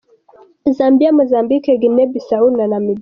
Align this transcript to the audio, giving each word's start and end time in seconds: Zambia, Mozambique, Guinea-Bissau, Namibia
Zambia, 0.75 1.11
Mozambique, 1.13 1.79
Guinea-Bissau, 1.81 2.49
Namibia 2.57 2.99